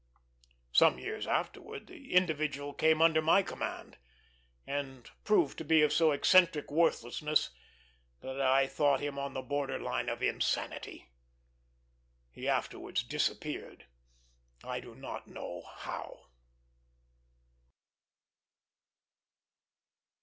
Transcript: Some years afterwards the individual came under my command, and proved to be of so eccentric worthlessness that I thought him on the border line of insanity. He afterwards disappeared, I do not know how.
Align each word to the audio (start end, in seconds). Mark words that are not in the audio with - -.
Some 0.71 0.97
years 0.97 1.27
afterwards 1.27 1.85
the 1.85 2.15
individual 2.15 2.73
came 2.73 3.03
under 3.03 3.21
my 3.21 3.43
command, 3.43 3.99
and 4.65 5.07
proved 5.23 5.59
to 5.59 5.63
be 5.63 5.83
of 5.83 5.93
so 5.93 6.11
eccentric 6.11 6.71
worthlessness 6.71 7.51
that 8.21 8.41
I 8.41 8.65
thought 8.65 8.99
him 8.99 9.19
on 9.19 9.35
the 9.35 9.43
border 9.43 9.77
line 9.77 10.09
of 10.09 10.23
insanity. 10.23 11.11
He 12.31 12.47
afterwards 12.47 13.03
disappeared, 13.03 13.85
I 14.63 14.79
do 14.79 14.95
not 14.95 15.27
know 15.27 15.61
how. 15.71 16.29